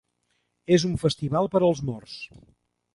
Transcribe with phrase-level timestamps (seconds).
[0.77, 2.21] És un festival per als morts.